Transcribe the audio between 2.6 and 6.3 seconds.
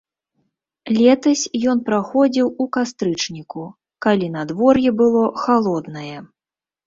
у кастрычніку, калі надвор'е было халоднае.